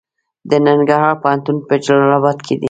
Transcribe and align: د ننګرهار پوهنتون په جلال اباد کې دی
د 0.49 0.51
ننګرهار 0.65 1.15
پوهنتون 1.21 1.57
په 1.67 1.73
جلال 1.83 2.11
اباد 2.17 2.37
کې 2.45 2.53
دی 2.55 2.59